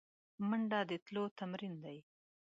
منډه 0.47 0.79
د 0.89 0.91
تلو 1.05 1.23
تمرین 1.39 1.73
دی 1.83 1.97